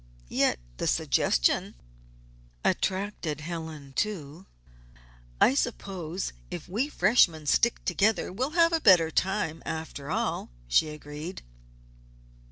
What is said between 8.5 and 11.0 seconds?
have a better time, after all," she